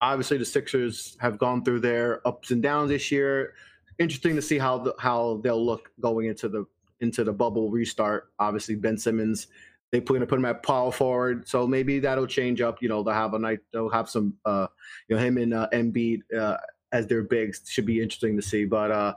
[0.00, 3.54] Obviously, the Sixers have gone through their ups and downs this year.
[3.98, 6.64] Interesting to see how the, how they'll look going into the
[7.00, 8.30] into the bubble restart.
[8.38, 9.48] Obviously, Ben Simmons
[9.94, 12.82] they put gonna put him at power forward, so maybe that'll change up.
[12.82, 13.60] You know, they'll have a night.
[13.72, 14.34] They'll have some.
[14.44, 14.66] Uh,
[15.06, 16.56] you know, him and uh, Embiid uh,
[16.90, 18.64] as their bigs should be interesting to see.
[18.64, 19.14] But uh,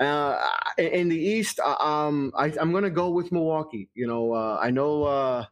[0.00, 0.42] uh,
[0.78, 3.90] in the East, uh, um, I, am gonna go with Milwaukee.
[3.94, 5.02] You know, uh, I know.
[5.02, 5.44] Uh,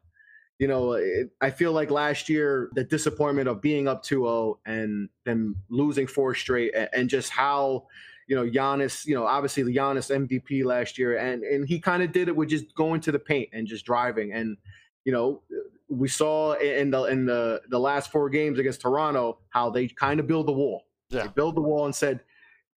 [0.58, 5.10] you know, it, I feel like last year the disappointment of being up 2-0 and
[5.26, 7.84] then losing four straight, and, and just how
[8.26, 12.02] you know, Giannis, you know, obviously the Giannis MVP last year, and and he kind
[12.02, 14.32] of did it with just going to the paint and just driving.
[14.32, 14.56] And
[15.04, 15.42] you know,
[15.88, 20.20] we saw in the in the the last four games against Toronto how they kind
[20.20, 20.84] of build the wall.
[21.10, 21.22] Yeah.
[21.22, 22.20] They build the wall and said,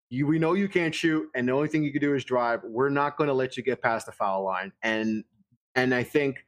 [0.09, 2.61] "You, we know you can't shoot, and the only thing you can do is drive.
[2.63, 5.23] We're not going to let you get past the foul line." And
[5.75, 6.43] and I think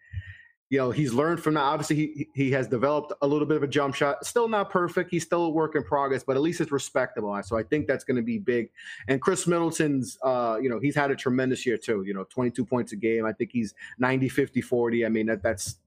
[0.69, 1.61] you know he's learned from that.
[1.61, 4.25] Obviously he he has developed a little bit of a jump shot.
[4.25, 5.09] Still not perfect.
[5.09, 7.39] He's still a work in progress but at least it's respectable.
[7.43, 8.69] So i think that's going to be big.
[9.07, 12.65] And Khris Middleton's uh you know he's had a tremendous year too you know 22
[12.65, 13.25] points a game.
[13.25, 15.77] I think he's 90 50 40 i mean that that's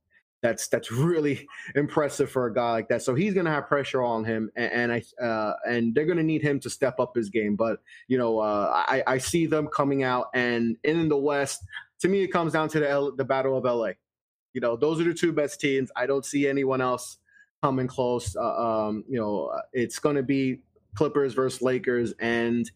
[0.42, 3.02] that's that's really impressive for a guy like that.
[3.02, 6.18] So he's going to have pressure on him, and, and I uh, and they're going
[6.18, 7.56] to need him to step up his game.
[7.56, 11.62] But you know, uh, I, I see them coming out, and in the West,
[12.00, 13.92] to me, it comes down to the L, the Battle of LA.
[14.54, 15.90] You know, those are the two best teams.
[15.96, 17.18] I don't see anyone else
[17.62, 18.36] coming close.
[18.36, 20.60] Uh, um, you know, it's going to be
[20.94, 22.70] Clippers versus Lakers, and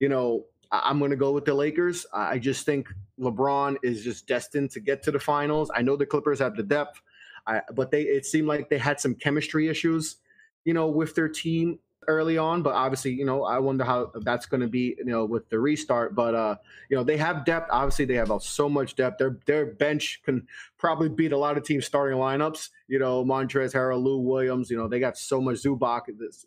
[0.00, 2.04] you know, I- I'm going to go with the Lakers.
[2.12, 2.88] I just think
[3.20, 5.70] LeBron is just destined to get to the finals.
[5.74, 7.00] I know the Clippers have the depth,
[7.46, 10.16] I, but they it seemed like they had some chemistry issues,
[10.64, 14.46] you know, with their team early on, but obviously, you know, I wonder how that's
[14.46, 16.14] going to be, you know, with the restart.
[16.14, 16.56] But uh,
[16.88, 17.68] you know, they have depth.
[17.70, 19.18] Obviously, they have uh, so much depth.
[19.18, 20.46] Their their bench can
[20.78, 22.70] probably beat a lot of teams' starting lineups.
[22.88, 24.70] You know, Montrezl Harrell, Lou Williams.
[24.70, 26.02] You know, they got so much Zubac.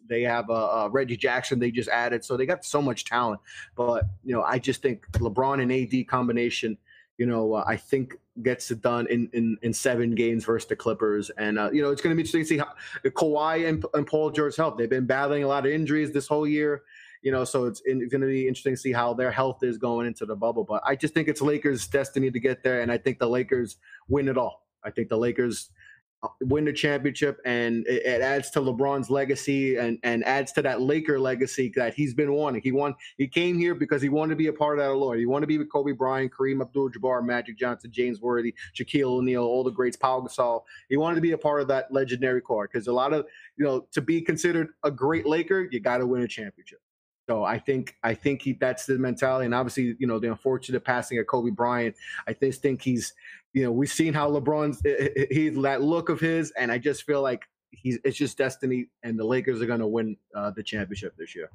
[0.08, 1.60] They have uh, uh, Reggie Jackson.
[1.60, 3.42] They just added, so they got so much talent.
[3.76, 6.78] But you know, I just think LeBron and AD combination.
[7.18, 10.76] You know, uh, I think gets it done in, in, in seven games versus the
[10.76, 11.30] Clippers.
[11.38, 12.74] And, uh, you know, it's going to be interesting to see how
[13.06, 14.78] Kawhi and, and Paul George health.
[14.78, 16.84] They've been battling a lot of injuries this whole year,
[17.22, 19.78] you know, so it's, it's going to be interesting to see how their health is
[19.78, 20.66] going into the bubble.
[20.66, 22.82] But I just think it's Lakers' destiny to get there.
[22.82, 23.78] And I think the Lakers
[24.10, 24.68] win it all.
[24.84, 25.70] I think the Lakers
[26.26, 30.62] Uh, win the championship and it, it, adds to LeBron's legacy and, and adds to
[30.62, 32.62] that Laker legacy that he's been wanting.
[32.62, 35.18] He won he came here because he wanted to be a part of that allure.
[35.18, 39.18] He wanted to be with Kobe Bryant, Kareem Abdul Jabbar, Magic Johnson, James Worthy, Shaquille
[39.18, 40.64] O'Neal, all the greats, Paul Gasol.
[40.90, 43.26] He wanted to be a part of that legendary core because a lot of
[43.58, 46.80] you know, to be considered a great Laker, you gotta win a championship.
[47.28, 50.84] So I think I think he that's the mentality, and obviously you know the unfortunate
[50.84, 51.96] passing of Kobe Bryant.
[52.28, 53.14] I just think he's
[53.56, 54.82] you know we've seen how LeBron's
[55.32, 59.18] he that look of his, and I just feel like he's it's just destiny, and
[59.18, 61.50] the Lakers are going to win uh, the championship this year.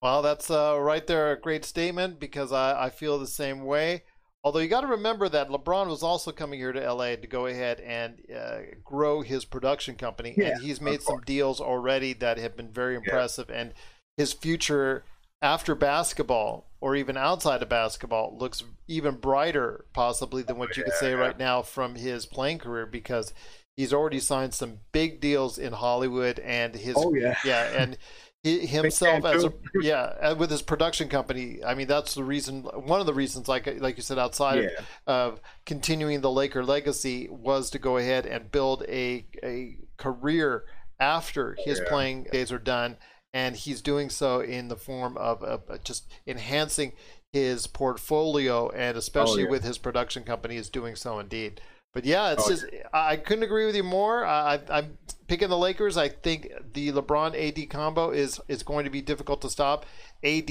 [0.00, 4.04] Well, that's uh, right there a great statement because I, I feel the same way.
[4.44, 7.46] Although you got to remember that LeBron was also coming here to LA to go
[7.46, 12.38] ahead and uh, grow his production company, Yeah, and he's made some deals already that
[12.38, 13.50] have been very impressive.
[13.50, 13.72] And
[14.16, 15.04] his future
[15.42, 20.92] after basketball or even outside of basketball looks even brighter, possibly than what you could
[20.94, 23.32] say right now from his playing career because
[23.76, 27.34] he's already signed some big deals in Hollywood and his Oh, yeah.
[27.44, 27.96] yeah and
[28.42, 31.60] he, himself as a yeah uh, with his production company.
[31.66, 34.68] I mean that's the reason one of the reasons like like you said outside Yeah.
[35.06, 40.64] of, of continuing the Laker legacy was to go ahead and build a a career
[41.00, 41.88] after his Yeah.
[41.88, 42.98] playing days are done
[43.34, 46.92] and he's doing so in the form of, of uh, just enhancing
[47.34, 49.50] his portfolio and especially Oh, yeah.
[49.50, 51.60] with his production company is doing so indeed.
[51.92, 54.24] But yeah it's Oh, just I I couldn't agree with you more.
[54.24, 55.96] I, I- i'm picking the lakers.
[55.96, 59.84] I think the lebron ad combo is is going to be difficult to stop.
[60.22, 60.50] Ad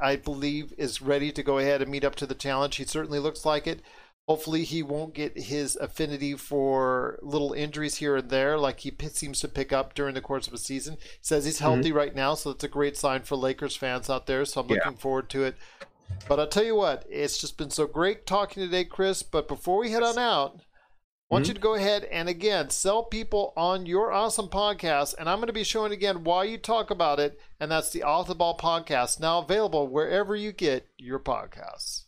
[0.00, 2.76] i believe is ready to go ahead and meet up to the challenge.
[2.76, 3.80] He certainly looks like it
[4.30, 9.08] Hopefully, he won't get his affinity for little injuries here and there, like he p-
[9.08, 10.98] seems to pick up during the course of a season.
[11.02, 11.64] He says he's mm-hmm.
[11.64, 14.44] healthy right now, so that's a great sign for Lakers fans out there.
[14.44, 14.76] So I'm Yeah.
[14.76, 15.56] looking forward to it.
[16.28, 19.24] But I'll tell you what, it's just been so great talking today, Chris.
[19.24, 20.64] But before we head on out, I
[21.28, 21.50] want mm-hmm.
[21.50, 25.16] you to go ahead and again sell people on your awesome podcast.
[25.18, 27.40] And I'm going to be showing again why you talk about it.
[27.58, 32.04] And that's the Off the Ball podcast, now available wherever you get your podcasts.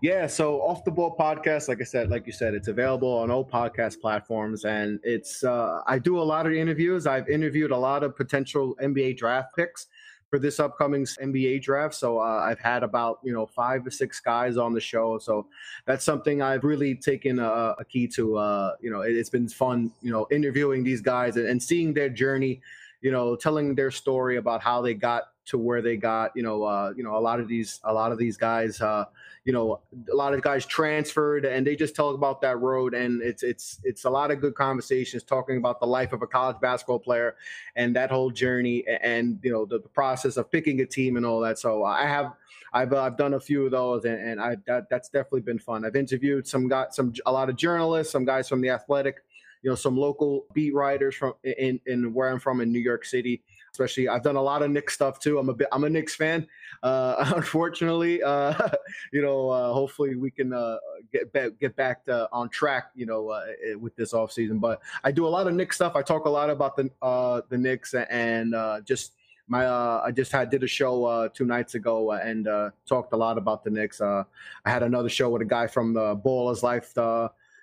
[0.00, 3.30] Yeah, so off the ball podcast, like I said, like you said, it's available on
[3.30, 7.06] all podcast platforms, and it's uh, I do a lot of interviews.
[7.06, 9.88] I've interviewed a lot of potential NBA draft picks,
[10.30, 11.94] for this upcoming NBA draft.
[11.94, 15.18] So uh, I've had about you know five or six guys on the show.
[15.18, 15.48] So
[15.84, 18.38] that's something I've really taken a, a key to.
[18.38, 19.90] Uh, you know, it, has been fun.
[20.00, 22.62] You know, interviewing these guys and, and seeing their journey.
[23.02, 26.30] You know, telling their story about how they got to where they got.
[26.36, 29.06] You know, uh, you know, a lot of these, a lot of these guys, uh,
[29.44, 29.80] you know,
[30.12, 33.80] a lot of guys transferred, and they just talk about that road, and it's it's
[33.84, 37.36] it's a lot of good conversations talking about the life of a college basketball player
[37.74, 41.24] and that whole journey, and you know, the, the process of picking a team and
[41.24, 41.58] all that.
[41.58, 42.32] So I have.
[42.72, 45.58] I've uh, I've done a few of those, and, and I that, that's definitely been
[45.58, 45.84] fun.
[45.84, 49.16] I've interviewed some got some a lot of journalists, some guys from the Athletic,
[49.62, 53.04] you know, some local beat writers from in in where I'm from in New York
[53.04, 53.42] City,
[53.80, 55.38] especially I've done a lot of Knicks stuff too.
[55.38, 56.46] I'm a bit I'm a Knicks fan.
[56.82, 58.68] Uh, unfortunately, uh,
[59.12, 60.76] you know, uh, hopefully we can uh,
[61.12, 64.58] get back get back to, on track, you know, uh, eh, with this off season.
[64.58, 65.96] But I do a lot of Knicks stuff.
[65.96, 68.54] I talk a lot about the uh, the Knicks and
[68.84, 69.12] just
[69.48, 73.12] my uh, I just had did a show uh, two nights ago and uh, talked
[73.12, 74.00] a lot about the Knicks.
[74.00, 74.24] I
[74.64, 76.94] had another show with a guy from the Ballers Life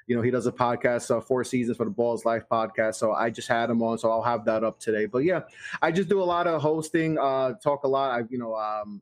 [0.08, 2.96] you know, he does a podcast, uh, Four Seasons for the Balls Life podcast.
[2.96, 5.06] So I just had him on, so I'll have that up today.
[5.06, 5.42] But yeah,
[5.82, 8.12] I just do a lot of hosting, uh, talk a lot.
[8.12, 9.02] I, you know, um,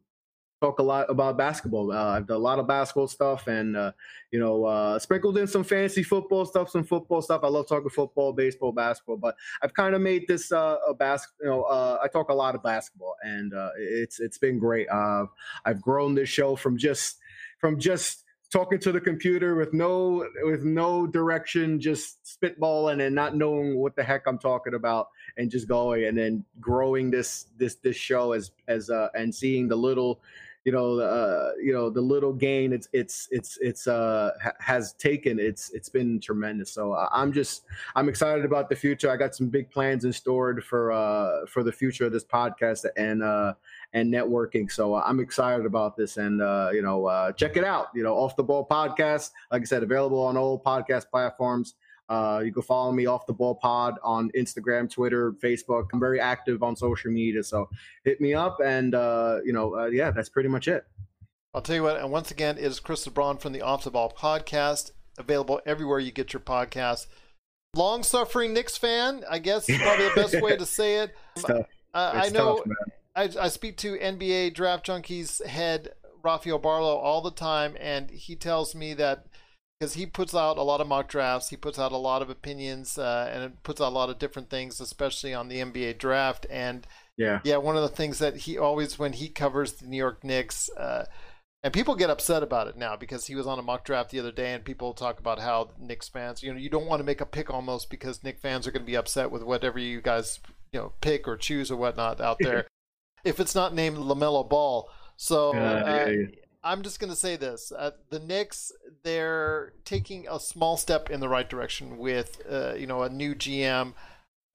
[0.61, 1.91] talk a lot about basketball.
[1.91, 3.91] Uh, I've done a lot of basketball stuff, and uh,
[4.31, 7.41] you know, uh, sprinkled in some fantasy football stuff, some football stuff.
[7.43, 9.17] I love talking football, baseball, basketball.
[9.17, 12.33] But I've kind of made this uh, a bas- You know, uh, I talk a
[12.33, 14.87] lot of basketball, and uh, it's it's been great.
[14.89, 17.17] I've grown this show from just
[17.59, 18.24] from just
[18.55, 23.97] talking to the computer with no with no direction, just spitballing and not knowing what
[23.97, 28.31] the heck I'm talking about, and just going and then growing this this this show
[28.31, 30.21] as as uh, and seeing the little
[30.63, 35.37] you know uh, you know the little gain it's it's it's it's uh has taken.
[35.37, 36.71] It's it's been tremendous.
[36.71, 37.65] So uh, i'm just
[37.97, 39.11] i'm excited about the future.
[39.11, 42.85] I got some big plans in store for uh for the future of this podcast
[42.95, 43.53] and uh
[43.95, 44.69] and networking.
[44.69, 47.87] So uh, I'm excited about this, and uh, you know, uh, check it out.
[47.95, 51.75] You know, off the ball podcast, like I said, available on all podcast platforms.
[52.07, 55.87] Uh, you can follow me off the ball pod on Instagram, Twitter, Facebook.
[55.91, 57.67] I'm very active on social media, so
[58.03, 60.85] hit me up, and uh, you know, uh, yeah, that's pretty much it.
[61.53, 63.91] I'll tell you what, and once again, it is Chris LeBron from the Off the
[63.91, 67.07] Ball podcast, available everywhere you get your podcast.
[67.73, 71.15] Long suffering Knicks fan, I guess is probably the best way to say it.
[71.93, 72.57] I know.
[72.57, 72.75] Tough,
[73.15, 75.93] I, I speak to NBA Draft Junkies head
[76.23, 79.27] Rafael Barlowe all the time, and he tells me that
[79.79, 82.29] because he puts out a lot of mock drafts, he puts out a lot of
[82.29, 85.97] opinions, uh, and it puts out a lot of different things, especially on the NBA
[85.97, 86.45] draft.
[86.49, 86.87] And
[87.17, 90.23] yeah, yeah, one of the things that he always when he covers the New York
[90.23, 90.69] Knicks.
[90.69, 91.05] Uh,
[91.63, 94.19] and people get upset about it now because he was on a mock draft the
[94.19, 97.05] other day, and people talk about how Knicks fans, you know, you don't want to
[97.05, 99.99] make a pick almost because Knicks fans are going to be upset with whatever you
[99.99, 100.39] guys,
[100.71, 102.67] you know, pick or choose or whatnot out there
[103.25, 104.89] if it's not named LaMelo Ball.
[105.17, 106.15] So uh.
[106.63, 108.71] I'm just going to say this: uh, the Knicks
[109.03, 113.35] they're taking a small step in the right direction with uh, you know a new
[113.35, 113.93] GM,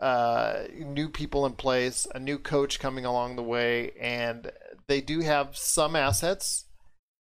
[0.01, 4.51] uh, new people in place, a new coach coming along the way, and
[4.87, 6.67] they do have some assets.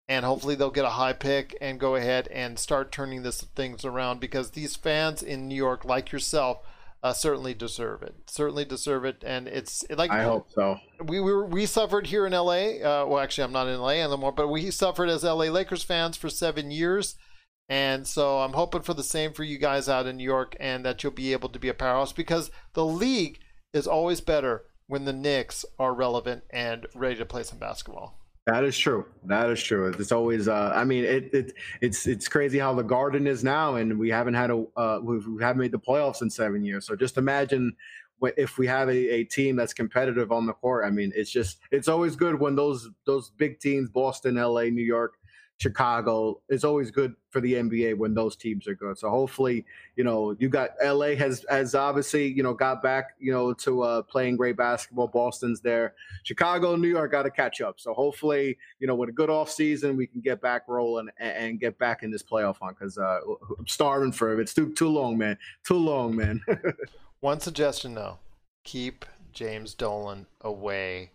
[0.08, 3.84] And hopefully they'll get a high pick and go ahead and start turning this things
[3.84, 6.66] around because these fans in New York, like yourself,
[7.02, 8.14] uh, certainly deserve it.
[8.26, 10.78] Certainly deserve it, and it's like I hope so.
[11.02, 12.82] We were we suffered here in L.A.
[12.82, 14.02] Uh, well, actually, I'm not in L.A.
[14.02, 15.50] anymore, but we suffered as L.A.
[15.50, 17.16] Lakers fans for seven years,
[17.68, 20.84] and so I'm hoping for the same for you guys out in New York, and
[20.84, 23.38] that you'll be able to be a powerhouse because the league
[23.72, 28.19] is always better when the Knicks are relevant and ready to play some basketball.
[28.50, 29.06] That is true.
[29.26, 29.94] That is true.
[29.96, 30.48] It's always.
[30.48, 34.10] Uh, I mean, it, it it's it's crazy how the Garden is now, and we
[34.10, 36.84] haven't had a uh, we've, we haven't made the playoffs in seven years.
[36.84, 37.76] So just imagine
[38.36, 40.84] if we have a, a team that's competitive on the court.
[40.84, 44.82] I mean, it's just it's always good when those those big teams, Boston, L.A., New
[44.82, 45.14] York,
[45.60, 46.40] Chicago.
[46.48, 48.96] It's always good for the NBA when those teams are good.
[48.96, 53.30] So hopefully, you know, you got LA has has obviously, you know, got back, you
[53.30, 55.08] know, to uh, playing great basketball.
[55.08, 55.94] Boston's there.
[56.22, 57.78] Chicago, New York got to catch up.
[57.78, 61.36] So hopefully, you know, with a good off season, we can get back rolling and,
[61.36, 63.20] and get back in this playoff hunt because uh,
[63.58, 64.40] I'm starving for it.
[64.40, 65.36] It's too too long, man.
[65.66, 66.40] Too long, man.
[67.20, 68.18] One suggestion though,
[68.64, 69.04] keep
[69.34, 71.10] James Dolan away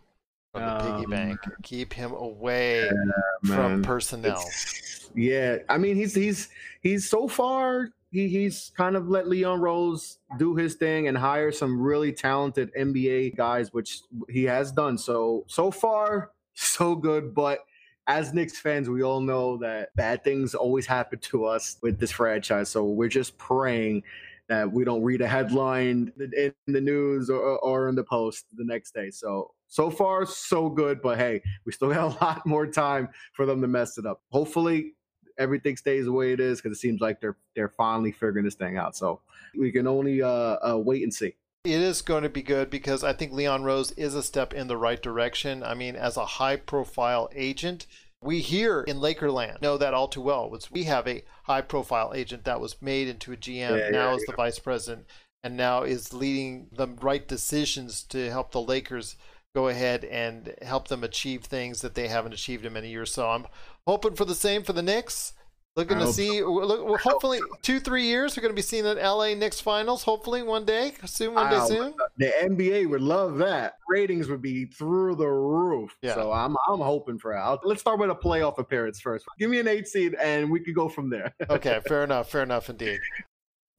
[0.56, 1.40] from the piggy um, bank.
[1.62, 4.42] Keep him away yeah, from personnel.
[4.46, 6.48] It's, yeah, I mean he's he's
[6.80, 11.52] he's so far he, he's kind of let Leon Rose do his thing and hire
[11.52, 14.96] some really talented NBA guys, which he has done.
[14.96, 17.60] So so far so good, but
[18.08, 22.12] as Knicks fans, we all know that bad things always happen to us with this
[22.12, 22.68] franchise.
[22.68, 24.04] So we're just praying
[24.48, 28.64] that we don't read a headline in the news or, or in the post the
[28.64, 29.10] next day.
[29.10, 33.46] So so far so good, but hey, we still got a lot more time for
[33.46, 34.22] them to mess it up.
[34.30, 34.94] Hopefully
[35.38, 38.54] everything stays the way it is because it seems like they're they're finally figuring this
[38.54, 38.96] thing out.
[38.96, 39.20] So
[39.58, 41.34] we can only uh, uh, wait and see.
[41.64, 44.68] It is going to be good because I think Leon Rose is a step in
[44.68, 45.64] the right direction.
[45.64, 47.86] I mean, as a high profile agent,
[48.22, 50.56] we here in Lakerland know that all too well.
[50.70, 54.14] We have a high profile agent that was made into a GM, yeah, now yeah,
[54.14, 54.32] is yeah.
[54.32, 55.06] the vice president,
[55.44, 59.16] and now is leading the right decisions to help the Lakers
[59.54, 63.12] go ahead and help them achieve things that they haven't achieved in many years.
[63.12, 63.46] So I'm
[63.86, 65.32] hoping for the same for the Knicks.
[65.76, 66.50] Looking to see, so.
[66.50, 70.02] look, hopefully, two, three years, we're going to be seeing the LA Knicks finals.
[70.02, 71.94] Hopefully, one day, soon, one day soon.
[72.18, 73.74] The NBA would love that.
[73.88, 75.96] Ratings would be through the roof.
[76.02, 76.14] Yeah.
[76.14, 77.58] So I'm, I'm hoping for that.
[77.64, 79.24] Let's start with a playoff appearance first.
[79.38, 81.34] Give me an eight seed, and we could go from there.
[81.50, 82.30] okay, fair enough.
[82.30, 83.00] Fair enough, indeed.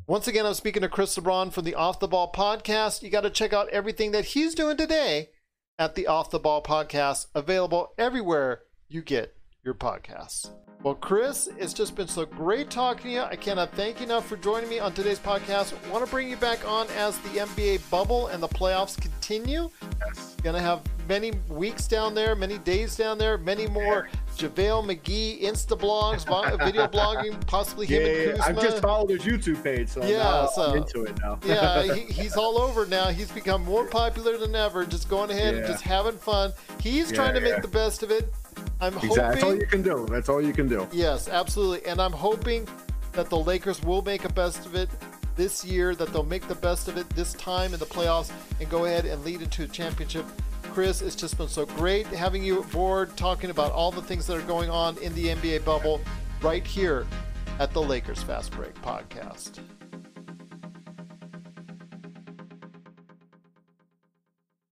[0.06, 3.02] Once again, I'm speaking to Chris LeBron from the Off the Ball podcast.
[3.02, 5.30] You got to check out everything that he's doing today
[5.80, 9.37] at the Off the Ball podcast, available everywhere you get
[9.68, 10.50] your podcasts.
[10.82, 13.22] Well, Chris, it's just been so great talking to you.
[13.22, 15.74] I cannot thank you enough for joining me on today's podcast.
[15.86, 19.70] I want to bring you back on as the NBA bubble and the playoffs continue.
[20.06, 20.36] Yes.
[20.44, 24.08] Gonna have many weeks down there, many days down there, many more
[24.38, 26.26] JaVale McGee Insta blogs,
[26.64, 28.56] video blogging, possibly him and Kuzma.
[28.56, 31.40] I've just followed his YouTube page, so yeah, so, I'm into it now.
[31.44, 33.08] yeah, he, he's all over now.
[33.08, 34.86] He's become more popular than ever.
[34.86, 35.62] Just going ahead yeah.
[35.62, 36.54] and just having fun.
[36.80, 38.32] He's yeah, trying to make the best of it.
[38.80, 39.08] I'm exactly.
[39.08, 39.16] hoping.
[39.18, 40.08] That's all you can do.
[40.10, 40.88] That's all you can do.
[40.92, 41.90] Yes, absolutely.
[41.90, 42.68] And I'm hoping
[43.14, 44.90] that the Lakers will make a best of it
[45.36, 48.70] this year, that they'll make the best of it this time in the playoffs and
[48.70, 50.26] go ahead and lead into a championship.
[50.64, 54.38] Chris, it's just been so great having you aboard, talking about all the things that
[54.38, 56.02] are going on in the NBA bubble
[56.42, 57.06] right here
[57.60, 59.60] at the Lakers Fast Break podcast.